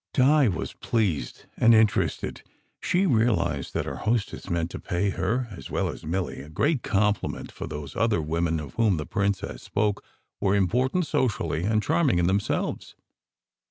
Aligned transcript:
Di 0.15 0.47
was 0.47 0.73
pleased 0.73 1.45
and 1.57 1.75
interested. 1.75 2.41
She 2.79 3.05
realized 3.05 3.75
that 3.75 3.85
our 3.85 3.97
hostess 3.97 4.49
meant 4.49 4.71
to 4.71 4.79
pay 4.79 5.11
her, 5.11 5.47
as 5.51 5.69
well 5.69 5.89
as 5.89 6.03
Milly, 6.07 6.41
a 6.41 6.49
great 6.49 6.81
compli 6.81 7.29
ment; 7.31 7.51
for 7.51 7.67
those 7.67 7.95
"other 7.95 8.19
women" 8.19 8.59
of 8.59 8.73
whom 8.73 8.97
the 8.97 9.05
princess 9.05 9.61
spoke 9.61 10.03
were 10.39 10.55
important 10.55 11.05
socially, 11.05 11.65
and 11.65 11.83
charming 11.83 12.17
in 12.17 12.25
themselves. 12.25 12.95